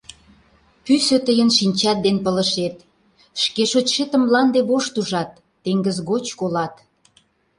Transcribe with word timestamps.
Пӱсӧ 0.83 1.17
тыйын 1.25 1.49
шинчат 1.57 1.97
ден 2.05 2.17
пылышет: 2.23 2.75
шке 3.41 3.63
шочшетым 3.71 4.21
мланде 4.25 4.59
вошт 4.69 4.93
ужат, 4.99 5.29
теҥыз 5.63 5.97
гоч 6.09 6.25
колат. 6.39 6.73